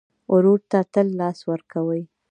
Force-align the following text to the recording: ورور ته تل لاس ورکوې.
ورور 0.33 0.59
ته 0.71 0.79
تل 0.93 1.07
لاس 1.19 1.39
ورکوې. 1.51 2.01